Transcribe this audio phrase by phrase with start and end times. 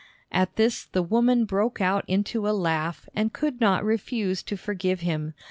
[0.31, 5.01] At this the woman broke out into a laugh and could not refuse to forgive
[5.01, 5.35] him.